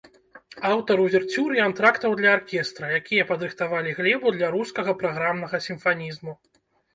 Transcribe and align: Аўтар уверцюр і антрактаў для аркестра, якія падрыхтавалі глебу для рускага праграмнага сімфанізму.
Аўтар 0.69 1.01
уверцюр 1.01 1.49
і 1.57 1.59
антрактаў 1.65 2.15
для 2.21 2.31
аркестра, 2.37 2.89
якія 3.01 3.27
падрыхтавалі 3.33 3.93
глебу 3.99 4.27
для 4.39 4.47
рускага 4.57 4.97
праграмнага 5.05 5.57
сімфанізму. 5.67 6.33